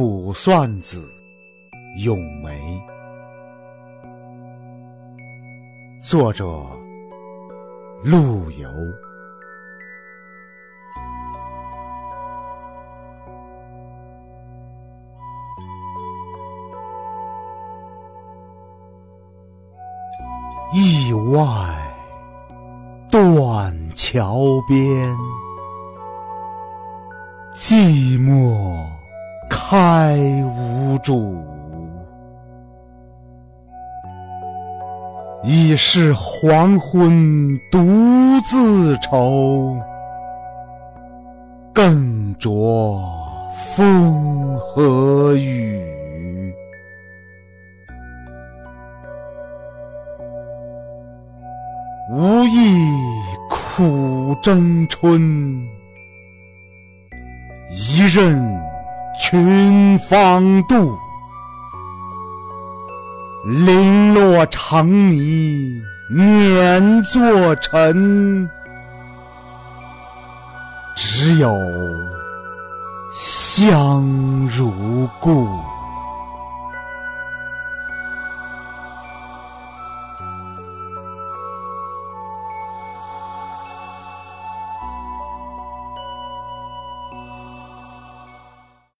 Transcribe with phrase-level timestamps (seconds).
[0.00, 0.98] 卜算子·
[2.02, 2.82] 咏梅》，
[6.02, 6.46] 作者
[8.02, 8.66] 陆游。
[20.72, 21.38] 驿外
[23.10, 25.14] 断桥边，
[27.54, 28.89] 寂寞
[29.70, 30.18] 开
[30.56, 31.32] 无主。
[35.44, 37.78] 已是黄昏独
[38.44, 39.78] 自愁，
[41.72, 43.00] 更着
[43.76, 45.80] 风和雨。
[52.12, 52.98] 无意
[53.48, 55.62] 苦争春，
[57.70, 58.60] 一任
[59.20, 60.96] 群芳妒。
[63.44, 68.48] 零落成泥碾作尘，
[70.96, 71.54] 只有
[73.12, 74.02] 香
[74.56, 75.46] 如故。